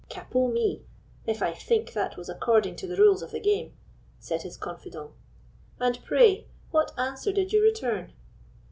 [0.09, 0.81] "Capot me!
[1.27, 3.77] if I think that was according to the rules of the game,"
[4.17, 5.11] said his confidant;
[5.79, 8.11] "and pray, what answer did you return?"